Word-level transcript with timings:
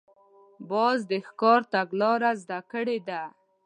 باز 0.69 0.99
د 1.11 1.13
ښکار 1.27 1.61
تګلاره 1.73 2.31
زده 2.41 2.59
کړې 2.71 2.97
ده 3.07 3.21